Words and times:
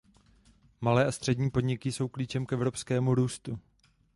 Malé 0.81 1.05
a 1.05 1.11
střední 1.11 1.49
podniky 1.51 1.91
jsou 1.91 2.07
klíčem 2.07 2.45
k 2.45 2.53
evropskému 2.53 3.15
růstu. 3.15 3.59